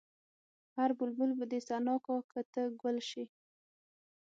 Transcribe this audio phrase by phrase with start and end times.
[0.77, 3.25] هر بلبل به دې ثنا کا که ته ګل شې.